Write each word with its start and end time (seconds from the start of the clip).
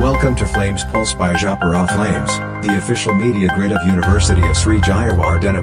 Welcome 0.00 0.36
to 0.36 0.46
Flames 0.46 0.84
Pulse 0.84 1.14
by 1.14 1.32
Japara 1.32 1.88
Flames, 1.94 2.66
the 2.66 2.76
official 2.76 3.14
media 3.14 3.48
grid 3.54 3.72
of 3.72 3.86
University 3.86 4.46
of 4.46 4.54
Sri 4.54 4.78
Jayawardena 4.80 5.62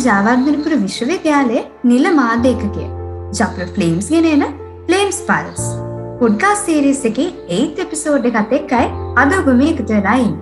Borough. 0.00 0.06
Sri 0.06 0.12
Jayewardenepura 0.12 0.72
විශ්වවිද්‍යාලයේ 0.82 1.64
නිල 1.84 2.10
මාධ්‍යකය 2.10 2.84
ජප්‍ර 3.32 3.66
Flames 3.74 4.10
ගෙනන 4.10 4.44
Flames 4.86 5.20
Pulse 5.26 5.64
podcast 6.20 6.54
series 6.54 7.04
එක 7.04 7.18
ඒත් 7.48 7.78
episode 7.78 8.24
එකත් 8.24 8.52
එක්කයි 8.52 8.86
අද 9.16 9.32
ඔබම 9.32 9.60
එකතු 9.60 9.86
වෙලායින් 9.92 10.32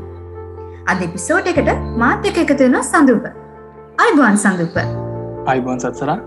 අද 0.87 1.03
එපිසෝඩ් 1.03 1.47
එකට 1.47 1.71
මාත්‍යක 1.97 2.39
එකතුවෙන 2.39 2.83
සඳූප. 2.83 3.27
අයිබුවන් 3.99 4.37
සඳූප. 4.37 4.79
අයිබෝන් 5.47 5.81
සත්සරා 5.81 6.19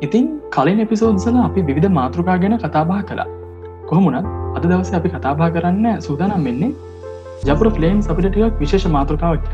ඉතින් 0.00 0.40
කලින් 0.50 0.80
එපිසෝඩ්සල 0.80 1.36
අපි 1.44 1.62
විවිධ 1.62 1.88
මාතෘකා 1.88 2.38
ගැන 2.38 2.58
කතාබා 2.58 3.02
කලා 3.02 3.26
කොහොමුණත් 3.86 4.26
අද 4.56 4.62
දවස 4.62 4.92
අපි 4.92 5.08
කතාබා 5.08 5.50
කරන්න 5.50 6.00
සූදානම් 6.00 6.44
වෙන්නේ 6.44 6.72
ජපුර 7.44 7.70
ෆලේම්ස් 7.70 8.08
අපිට 8.08 8.32
ටිකක් 8.32 8.60
විශේෂ 8.60 8.88
මාතෘකාවක් 8.88 9.50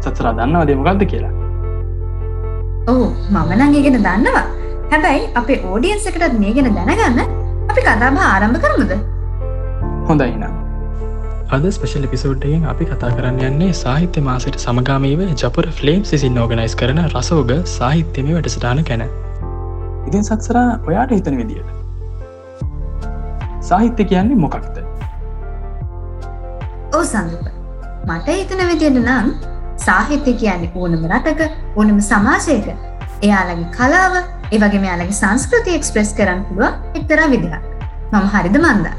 සත්සරා 0.00 0.32
දන්නවා 0.32 0.66
දෙමගක්ද 0.66 1.06
කියලා? 1.06 1.33
ඔහු 2.92 3.04
මමනං 3.34 3.76
ඒගෙන 3.78 3.96
දන්නවා. 4.06 4.44
හැබැයි 4.90 5.28
අපේ 5.40 5.58
ඕඩියන්ස 5.68 6.06
එකටත් 6.10 6.34
මේ 6.42 6.52
ගැන 6.56 6.74
දැනගන්න 6.78 7.20
අපි 7.70 7.80
කතාබ 7.86 8.18
ආරම්භ 8.24 8.58
කරමුද? 8.64 8.92
හොඳයිනම් 10.08 10.44
අද 11.56 11.64
ස්පෙශල් 11.76 12.04
එපිසෝඩ්ඩයෙන් 12.08 12.66
අපි 12.72 12.88
කතා 12.90 13.12
කරන්න 13.16 13.40
යන්නේ 13.48 13.70
සාහිත්‍ය 13.80 14.24
මාසට 14.28 14.58
සමගාමීව 14.64 15.22
ජපුර 15.42 15.68
ෆලේම් 15.78 16.02
සිසින් 16.10 16.36
ඕගනයිස් 16.42 16.76
කරන 16.82 17.00
රසෝග 17.06 17.54
සාහිත්‍යම 17.76 18.28
වැඩසටාන 18.34 18.82
කැන 18.90 19.06
ඉතින් 20.08 20.24
සක්සරා 20.24 20.68
ඔයාට 20.88 21.16
හිතන 21.16 21.40
විදියට. 21.40 21.70
සාහිත්‍ය 23.62 24.04
කියන්නේ 24.12 24.40
මොකක්ද? 24.44 24.76
ඕ 26.94 27.04
සඳප 27.04 27.46
මට 28.08 28.38
හිතන 28.38 28.64
විදියට 28.70 29.02
නම් 29.02 29.53
සාහිත්‍ය 29.86 30.32
කියන්නේ 30.42 30.72
ඕනම 30.74 31.06
රටක 31.10 31.40
ඕනම 31.76 32.00
සමාජයක. 32.10 32.68
එයාලගේ 33.26 33.70
කලාව 33.76 34.14
ඒවගේ 34.54 34.80
මෙයාලගේ 34.84 35.18
සංස්කෘති 35.20 35.76
එක්ස්ප්‍රෙස් 35.78 36.12
කරන්න 36.18 36.44
පුළුව 36.48 36.98
එක්තරා 37.00 37.28
විදිහක්. 37.34 37.54
මම 38.12 38.26
හරිද 38.34 38.56
මන්දා? 38.64 38.94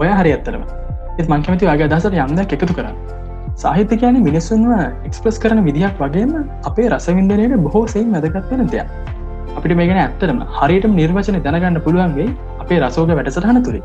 ඔය 0.00 0.10
හරි 0.18 0.34
ඇත්තරම 0.36 0.66
එත් 1.20 1.28
මංකමති 1.32 1.70
වගේ 1.70 1.90
දසට 1.92 2.14
යම්දක් 2.26 2.56
එකතු 2.58 2.74
කරන්න. 2.78 2.96
සාහිත්‍ය 3.62 4.00
කියන 4.02 4.20
මිනිස්සුන්ව 4.28 4.72
එක්ස්ප්‍රස් 5.08 5.38
කරන 5.44 5.64
විදිහක් 5.68 6.04
වගේම 6.04 6.34
අපේ 6.70 6.88
රසවින්දනයට 6.92 7.56
බොහෝ 7.66 7.86
සෙයින් 7.94 8.12
වැදගත් 8.16 8.52
වෙන 8.52 8.70
දෙයක්. 8.74 8.88
අපිට 9.56 9.76
මේගෙන 9.80 10.00
ඇත්තරම 10.04 10.40
හරියට 10.58 10.88
නිර්වචන 10.96 11.42
දැනගන්න 11.46 11.82
පුළුවන්ගේ 11.86 12.28
අපේ 12.62 12.80
රසෝග 12.84 13.14
වැඩසටහන 13.18 13.62
තුළේ 13.66 13.84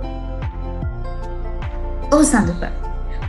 ඕ 2.14 2.24
සඳප 2.24 2.85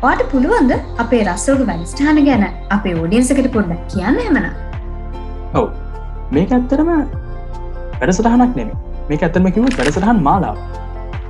වාට 0.07 0.23
පුළුවන්ද 0.33 0.73
අපේ 1.03 1.23
රස්සෝග 1.27 1.61
වැඩස්ටාන 1.69 2.19
ගැන 2.27 2.45
අපේ 2.71 2.95
ෝඩියන්සකට 3.03 3.49
පොඩ්ඩක් 3.55 3.85
කියන්න 3.93 4.19
එමන 4.25 4.49
ඔව. 5.55 5.67
මේක 6.35 6.51
ඇත්තරම 6.57 6.91
වැඩසටහනක් 8.01 8.53
නෙම 8.59 8.71
මේ 9.09 9.19
ඇත්තම 9.21 9.49
කිව 9.55 9.69
වැඩසටහන් 9.79 10.21
මාලාව 10.29 10.57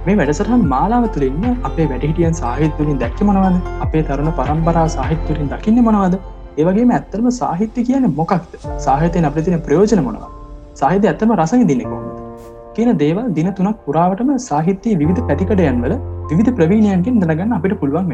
මේ 0.06 0.16
වැඩසටහන් 0.20 0.64
මාලාව 0.72 1.06
තුළින්ම 1.14 1.44
අපේ 1.68 1.86
වැඩිහිටියන් 1.92 2.36
සාහිත්තුලින් 2.42 2.98
දැක්ක 3.02 3.20
මොනවද? 3.28 3.58
අපේ 3.84 4.02
තරුණ 4.08 4.32
පරම්පරා 4.40 4.86
සාහිත්තුලින් 4.96 5.52
දකින්න 5.52 5.82
මොනවද? 5.88 6.16
ඒවගේ 6.60 6.86
ඇත්තරම 6.98 7.28
සාහිත්‍ය 7.40 7.86
කියන 7.90 8.08
මොකක්ද? 8.20 8.52
සාහිතය 8.78 9.26
අපිතින 9.30 9.60
ප්‍රයෝජන 9.68 10.02
මොනවා 10.08 10.30
සාහිතය 10.74 11.12
ඇත්තම 11.12 11.36
රසඟ 11.38 11.64
දින්න 11.70 11.84
කොහොමද? 11.84 12.18
කියන 12.74 12.90
දේවල් 13.04 13.30
දින 13.38 13.48
තුනක් 13.60 13.78
පුරාවටම 13.86 14.32
සාහිත්‍යයේ 14.50 15.00
විධ 15.02 15.22
පැතිකඩයන් 15.30 15.80
වල 15.84 15.96
විධ 16.32 16.52
ප්‍රවීණයන්ගෙන් 16.58 17.22
දැනගන්න 17.22 17.56
අපිට 17.58 17.80
පුළුවන් 17.82 18.12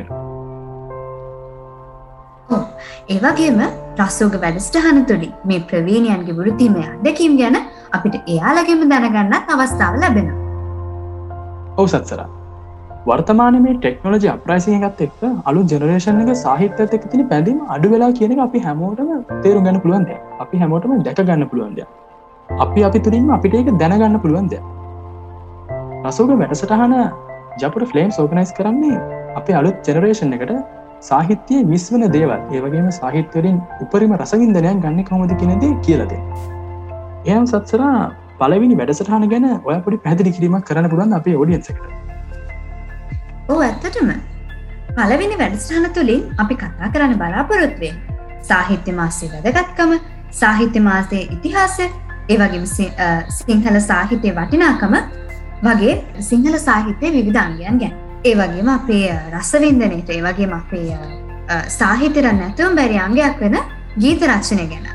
වෙන 2.52 2.66
ඒවගේම 3.14 3.62
රස්සෝග 3.98 4.36
වැඩස්ටහන 4.42 5.00
තුළින් 5.04 5.32
මේ 5.44 5.64
ප්‍රවීණයන්ගේ 5.70 6.36
වෘතිමය 6.38 6.84
අදකීම් 6.88 7.34
ගැන 7.40 7.58
අපිට 7.92 8.20
එයාලගෙම 8.26 8.86
දැනගන්නත් 8.92 9.50
අවස්ථාව 9.56 9.96
ලැබෙන. 9.96 10.30
ඔවු 11.76 11.88
සත්සර. 11.88 12.22
වර්තමාන 13.06 13.56
මේ 13.62 13.74
ටෙක්නෝජි 13.76 14.28
අප්‍රයිසිගත් 14.28 15.00
එක් 15.06 15.24
අලු 15.44 15.62
ජනරේෂන් 15.64 16.20
එක 16.24 16.30
සාහිත්‍යත 16.36 16.94
එක් 16.98 17.04
තින 17.10 17.22
පැදිම 17.28 17.58
අඩු 17.68 17.90
වෙලා 17.90 18.12
කියන 18.12 18.38
අපි 18.40 18.62
හැමෝටම 18.66 19.10
තේරු 19.42 19.64
ගන්න 19.64 19.80
පුළුවන්ද 19.84 20.12
අපි 20.40 20.62
හැමෝටම 20.62 20.92
දැක 21.08 21.18
ගන්න 21.20 21.48
පුළුවන්ද 21.48 21.80
අපි 22.48 22.84
අපි 22.84 23.00
තුළින්ම 23.06 23.34
අපිට 23.38 23.58
ඒක 23.60 23.72
දැනගන්න 23.82 24.20
පුළුවන්ද 24.24 24.54
රසෝග 26.04 26.30
වැඩසටහන 26.34 26.94
ජපට 27.58 27.90
ෆලේම් 27.90 28.10
සෝගනයිස් 28.10 28.52
කරන්නේ 28.52 29.00
අපේ 29.36 29.54
අලුත් 29.54 29.76
ජනරේෂන් 29.86 30.38
එකට 30.38 30.81
සාහිත්‍යය 31.02 31.60
විස්වන 31.70 32.04
දේවල්. 32.16 32.40
ඒවගේම 32.56 32.88
සාහිත්‍යවරින් 32.98 33.56
උපරිම 33.84 34.12
රසවින්දනයන් 34.18 34.82
ගන්න 34.84 35.04
කොමද 35.10 35.32
කියනදේ 35.40 35.72
කියලද. 35.86 36.12
එයම් 37.26 37.44
සත්සරා 37.46 37.96
පලවිනි 38.40 38.76
වැඩසටහන 38.80 39.24
ගැන 39.32 39.46
ඔය 39.68 39.76
පොඩි 39.86 39.98
පැදිලි 40.06 40.34
කිරීමක් 40.36 40.64
කරන්න 40.68 40.90
පුළන් 40.92 41.16
අපේ 41.18 41.36
ෝඩියන්සකට 41.36 41.82
ඕ 43.48 43.60
ඇත්තටම. 43.60 44.10
පලවෙනි 44.96 45.36
වැඩස්ටාන 45.38 45.90
තුළින් 45.96 46.22
අපි 46.38 46.54
කතා 46.56 46.92
කරන්න 46.94 47.18
බලාපොරොත්වේ 47.18 47.92
සාහිත්‍ය 48.42 48.92
මාසය 48.92 49.32
වැදගත්කම 49.34 49.92
සාහිත්‍ය 50.34 50.80
මාසය 50.80 51.18
ඉතිහාසය 51.36 51.88
ඒවගේම 52.28 52.66
සිංහල 53.38 53.80
සාහිත්‍යය 53.82 54.32
වටිනාකම 54.38 54.96
වගේ 55.62 55.94
සිංහල 56.20 56.58
සාහිත්‍යය 56.60 57.10
විවිධාංගයන් 57.12 57.82
ගැන. 57.82 58.01
ඒ 58.24 58.34
වගේම 58.34 58.68
අපේ 58.70 59.06
රසවින්දනයට 59.32 60.10
ඒ 60.10 60.20
වගේම 60.22 60.52
අපේ 60.54 60.96
සාහිතර 61.76 62.26
නැතුවම් 62.32 62.76
බැරි 62.78 62.98
අංගයක් 63.04 63.40
වෙන 63.40 63.56
ගීත 63.96 64.22
රච්චනය 64.24 64.66
ගැන. 64.72 64.86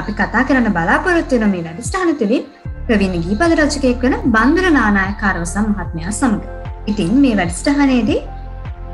අපි 0.00 0.12
කතා 0.12 0.42
කරන්න 0.48 0.74
බලාපොරොත්තුවන 0.76 1.50
මේ 1.54 1.64
වැඩස්ටාන 1.64 2.12
තුළින් 2.20 2.44
ප්‍රවිණ 2.86 3.16
ගීපද 3.24 3.54
රචකයෙක් 3.56 4.04
වන 4.04 4.14
බන්දුර 4.34 4.66
නානායකාරවසම් 4.76 5.66
මහත්මයා 5.72 6.12
සමඟ 6.12 6.44
ඉතින් 6.86 7.16
මේ 7.24 7.38
වැඩස්ටහනේදී 7.40 8.20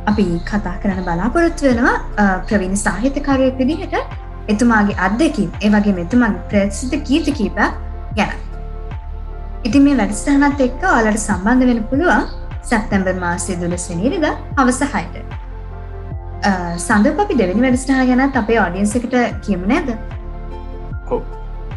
අපි 0.06 0.24
කතා 0.50 0.76
කරන්න 0.82 1.04
බලාපොරොත්තු 1.08 1.68
වෙනවා 1.68 2.28
ප්‍රවිණ 2.48 2.80
සාහිතකරයෙක් 2.84 3.60
විදිහට 3.60 3.98
එතුමාගේ 4.54 4.96
අත්දකින් 5.08 5.50
ඒවගේ 5.60 5.94
මෙතුමන් 6.00 6.38
ප්‍රසිද්ධ 6.48 6.96
ගීත 7.08 7.28
කීප 7.40 7.60
ගැන. 8.16 8.32
ඉතින් 9.66 9.82
මේ 9.82 10.00
වැඩස්ටහනත් 10.00 10.64
එක්ක 10.68 10.88
ඔලට 10.94 11.20
සම්බන්ධ 11.20 11.68
වෙන 11.70 11.84
පුළුවන් 11.92 12.24
සැප්තැම්බර් 12.64 13.14
මාසය 13.24 13.56
දුලස්වනිරිද 13.62 14.26
අවසහයට 14.56 15.16
සඳ 16.78 17.06
අපි 17.24 17.34
දෙවැනි 17.40 17.64
වැඩස්ටා 17.66 18.04
ගැනත් 18.10 18.36
අපේ 18.42 18.60
ඔඩියන්සකට 18.66 19.16
කියමු 19.46 19.66
නේද? 19.66 19.88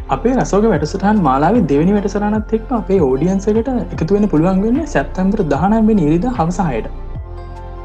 අපේ 0.08 0.34
රසෝක 0.36 0.64
වැඩසටහන් 0.72 1.18
මාලාව 1.26 1.58
දෙවනි 1.72 1.92
වැඩසරනත් 1.96 2.54
එක් 2.58 2.72
අපේ 2.78 3.00
ෝඩියන්සකට 3.08 3.68
එකතු 3.94 4.14
වෙන 4.16 4.26
පුළුවන් 4.32 4.64
වෙන්න 4.64 4.80
සැත්තැම්බර 4.94 5.42
දහනම්බ 5.52 5.90
නිරිද 6.00 6.26
හවසහයට 6.38 6.88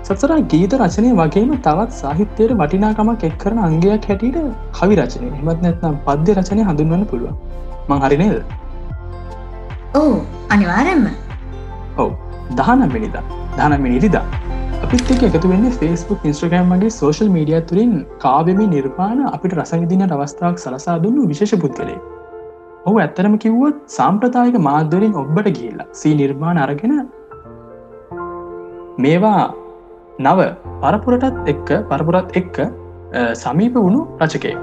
සත්සරා 0.06 0.40
ගීත 0.52 0.74
රචනය 0.80 1.12
වගේම 1.20 1.52
තවත් 1.68 2.00
සාහිත්‍යයට 2.00 2.56
වටිනාකමක් 2.62 3.24
එක් 3.30 3.36
කරන 3.44 3.60
අංගයක් 3.68 4.10
හැටියට 4.10 4.40
කවි 4.78 5.00
රචනය. 5.00 5.28
හෙමත් 5.38 5.62
නැත්නම් 5.66 5.96
පද්‍ය 6.08 6.38
රචනය 6.38 6.62
හඳුන්වන්න 6.70 7.06
පුළුවන්. 7.06 7.36
මං 7.90 8.04
හරිනේද 8.04 8.38
ඕ 9.96 10.14
අනිවාරෙන්ම 10.50 11.08
ඔවු 11.98 12.23
දහනම්මිනිද 12.52 13.16
දහනමිනිරිදා 13.58 14.24
අපිත් 14.86 15.12
එක 15.16 15.24
එකතු 15.30 15.52
වෙන්න 15.52 15.68
ෆස්බුක් 15.72 16.26
ඉස්ට්‍රගම් 16.32 16.68
මගේ 16.72 16.92
සෝශල් 16.92 17.30
මීඩිය 17.30 17.62
තුරින් 17.70 17.94
කාවෙමි 18.20 18.68
නිර්මාණ 18.68 19.22
අපිට 19.28 19.56
රසවිදින 19.60 20.04
අවස්ථාවක් 20.08 20.60
සලසා 20.60 20.98
දුන්නු 21.06 21.30
විශේෂ 21.32 21.56
පුද්ගලේ 21.64 21.98
ඔහු 22.86 22.96
ඇත්තරම 22.98 23.36
කිව්වොත් 23.38 23.80
සාම්ප්‍රතායක 23.98 24.58
මාධ්‍යවලින් 24.70 25.14
ඔබ්බට 25.16 25.50
ගිල්ලා 25.60 25.90
සී 25.94 26.14
නිර්මාණ 26.16 26.64
අරගෙන 26.66 26.94
මේවා 28.98 29.42
නව 30.22 30.40
පරපුරටත් 30.82 31.52
එක්ක 31.54 31.70
පරපුරත් 31.90 32.38
එක්ක 32.42 32.58
සමීප 33.36 33.76
වුණු 33.76 34.02
රචකය 34.22 34.54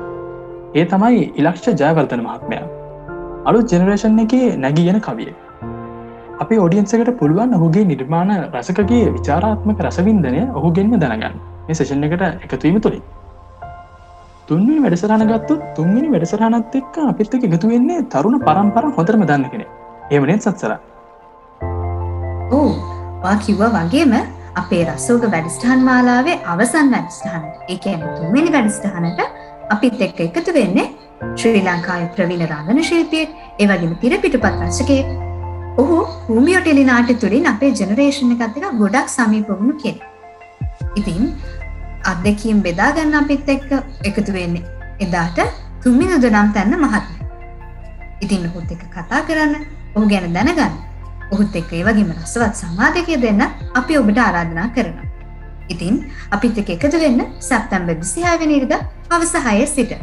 ඒ 0.74 0.84
තමයි 0.84 1.22
ඉලක්ෂ 1.36 1.66
ජයවර්තන 1.74 2.20
මහත්මයා. 2.22 2.66
අලු 3.46 3.58
ජෙනරේෂන් 3.62 4.20
එක 4.20 4.34
නැගියන 4.56 4.98
කවිය 5.00 5.32
අපි 6.40 6.56
ඔඩියන්සකට 6.56 7.10
පුළුවන් 7.18 7.54
ඔහුගේ 7.56 7.84
නිර්මාණ 7.84 8.30
රසකගේ 8.50 9.08
විචාරාත්මක 9.16 9.80
රසවින්දනය 9.86 10.42
ඔහුගෙන්ම 10.58 10.94
දැනගන්න. 10.98 11.34
මේ 11.66 11.74
සේෂන් 11.74 12.06
එකට 12.06 12.24
එකතුවීම 12.46 12.80
තුළින්. 12.80 13.02
තුන්වනි 14.48 14.78
වැඩසරහන 14.84 15.24
ගත්තු 15.28 15.58
තුන්ගනි 15.76 16.08
වැඩසරහනත් 16.08 16.78
එක්ක 16.80 16.96
අපිත් 17.04 17.36
එක 17.36 17.44
එකතු 17.48 17.72
වෙන්නේ 17.72 18.06
තරුණ 18.08 18.38
පරම්පර 18.40 18.88
හොඳරම 18.96 19.24
දන්න 19.24 19.46
කෙනෙ 19.52 19.66
ඒමනෙත් 20.10 20.42
සත්සර? 20.42 20.72
ඕ 22.52 22.72
වා 23.22 23.36
කිව්ව 23.38 23.62
වගේම 23.76 24.16
අපේ 24.56 24.82
රස්සෝග 24.86 25.30
වැඩස්ටහන් 25.30 25.84
මාලාවේ 25.84 26.40
අවසන් 26.46 26.92
වැඩස්ටහනට 26.94 27.72
ඒකන 27.74 28.06
තුන්වෙනි 28.12 28.54
වැඩස්ටහනට 28.56 29.26
අපිත් 29.70 30.06
එක්ක 30.06 30.28
එකතු 30.28 30.56
වෙන්නේ 30.56 30.88
ශ්‍රී 31.34 31.64
ලංකායි 31.64 32.12
ප්‍රවීණ 32.14 32.46
රංගන 32.48 32.86
ශිල්පියෙක් 32.90 33.36
ඒවගේම 33.58 33.98
තිර 34.02 34.22
පිටුපත් 34.22 34.64
රශකය 34.64 35.04
ඔහු 35.80 35.96
හූමියෝ 36.26 36.60
ටෙලි 36.62 36.84
නාට්‍ය 36.88 37.14
තුළින් 37.22 37.46
අපේ 37.50 37.70
ජනරේෂණ 37.78 38.32
එකත්තක 38.34 38.66
ගොඩක් 38.80 39.08
සමීපවුණු 39.14 39.74
කෙනෙ. 39.82 40.00
ඉතින් 41.00 41.24
අත්දැකීම් 42.12 42.60
බෙදාගන්න 42.66 43.18
අපිත් 43.20 43.48
එක්ක 43.54 43.70
එකතු 44.10 44.32
වෙන්නේ 44.36 44.64
එදාට 45.06 45.40
තුම්මිනද 45.84 46.26
නම් 46.30 46.52
තැන්න 46.56 46.76
මහත්ම. 46.82 47.16
ඉතින් 48.24 48.46
ඔහුත් 48.50 48.72
එක 48.76 48.84
කතා 48.96 49.22
කරන්න 49.28 49.66
ඔහු 49.96 50.06
ගැන 50.12 50.34
දැනගන්න 50.38 50.78
ඔහුත් 51.32 51.60
එක්ක 51.60 51.72
ඒ 51.78 51.84
වගේම 51.88 52.14
රසවත් 52.16 52.54
සමාධකය 52.62 53.20
දෙන්න 53.26 53.44
අපි 53.74 54.00
ඔබට 54.00 54.24
ආරාධනා 54.26 54.68
කරනවා. 54.76 55.08
ඉතින් 55.68 56.00
අපිත් 56.30 56.64
එක 56.64 56.74
එකතු 56.76 57.04
වෙන්න 57.04 57.28
සැප්තැම්බර් 57.50 58.00
විසිහාවනිරිද 58.02 58.74
අවසහය 59.10 59.66
සිට. 59.76 59.94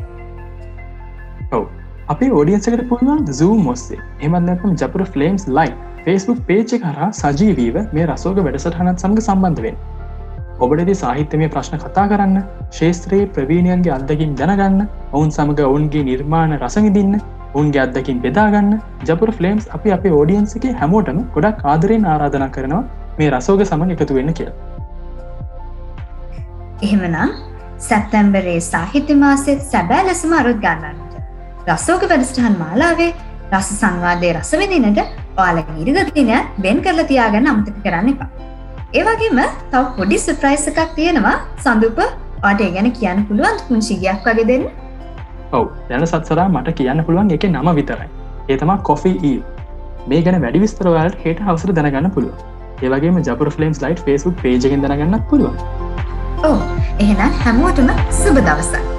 ඔව 1.52 1.77
අපේ 2.08 2.28
ෝඩියන්සකට 2.32 2.82
පුළුවන් 2.90 3.24
zoom 3.38 3.58
මොස්සේ 3.64 3.98
එමත්නැතම 4.26 4.76
ජපර 4.82 5.02
ෆලම්ස් 5.14 5.44
ලයි 5.58 5.72
ෆස්බුක් 6.04 6.38
පේච 6.50 6.74
කරා 6.84 7.08
සජීවීව 7.18 7.78
මේ 7.96 8.06
රසෝග 8.06 8.38
වැඩසටහනත් 8.46 9.02
සමඟ 9.02 9.24
සම්බන්ධවෙන්. 9.24 9.76
ඔබටදි 10.60 10.94
සාහිත්‍යමය 11.02 11.48
ප්‍රශ්න 11.56 11.82
කතා 11.82 12.06
කරන්න 12.12 12.38
ශේත්‍රයේ 12.78 13.26
ප්‍රවීණයන්ගේ 13.36 13.94
අදකින් 13.98 14.32
දැනගන්න 14.42 14.86
ඔවුන් 15.12 15.34
සමඟ 15.38 15.64
ඔවුන්ගේ 15.66 16.04
නිර්මාණ 16.10 16.56
රසවිදින්න 16.60 17.18
උන්ගේ 17.54 17.82
අදකින් 17.84 18.22
බෙදාගන්න 18.26 18.72
ජපර 19.10 19.32
ෆලම්ස් 19.40 19.68
අපි 19.78 19.96
අපේ 19.98 20.14
ෝඩියන්සගේ 20.20 20.74
හැමෝටම 20.80 21.20
ගොඩක් 21.36 21.68
ආදරයෙන් 21.74 22.08
ආරාධනා 22.14 22.50
කරනවා 22.50 22.84
මේ 23.20 23.30
රසෝග 23.32 23.66
සමඟ 23.66 23.92
එකතු 23.98 24.18
වෙන්න 24.20 24.34
කිය. 24.40 24.50
එහෙමනම් 26.82 27.36
සැත්තැම්බරේ 27.90 28.60
සාහිත්‍ය 28.70 29.20
මාසෙත් 29.26 29.68
සැබෑ 29.74 30.08
ලෙසම 30.10 30.40
අරුත් 30.40 30.64
ගන්නන්නට. 30.66 31.07
රස්සෝක 31.68 32.04
වැඩස්ටහන් 32.10 32.54
මාලාවේ 32.62 33.10
රස 33.52 33.70
සංවාදය 33.80 34.30
රසවෙදිනට 34.34 35.00
ඔයාල 35.38 35.60
ඉරිගතිනය 35.82 36.38
වෙන් 36.66 36.78
කරලා 36.86 37.08
තියාගන්න 37.12 37.50
අමතක 37.52 37.78
කරන්න 37.86 38.10
එපා. 38.14 38.30
ඒවගේම 38.94 39.42
තව 39.72 39.84
පොඩි 39.98 40.20
සුප්‍රයිස් 40.26 40.66
එකක් 40.72 40.80
තියෙනවා. 40.98 41.36
සඳුප 41.66 42.00
ඒ 42.02 42.70
ගැන 42.76 42.90
කියන්න 43.00 43.22
පුළුවන් 43.30 43.60
පුංචිගයක් 43.68 44.26
වගේ 44.28 44.48
දෙන්න. 44.52 44.66
ඔව. 45.52 45.68
දැන 45.90 46.08
සත්සරා 46.08 46.48
මට 46.50 46.78
කියන්න 46.80 47.06
පුළුවන් 47.08 47.36
එක 47.38 47.48
නම 47.52 47.70
විතරයි. 47.80 48.10
ඒතමා 48.50 48.78
කොෆී 48.90 49.16
ඊ 49.24 49.38
මේ 50.10 50.22
ගැන 50.26 50.42
වැඩි 50.44 50.64
විස්තරවලට 50.66 51.24
හෙට 51.26 51.46
හවසර 51.48 51.74
දැනගන්න 51.80 52.12
පුළුව 52.12 52.36
ඒවගේ 52.84 53.26
ජපර 53.28 53.50
ෆලම්ස් 53.56 53.82
ලයිට් 53.84 54.06
ෆේසුක් 54.06 54.44
පේජගෙන් 54.44 54.86
දැනගන්න 54.86 55.24
පුළුවන්. 55.30 55.58
ඕ 56.44 56.60
එහෙනම් 57.00 57.42
හැමෝටම 57.44 57.92
සුබ 58.22 58.40
දවසක් 58.40 58.97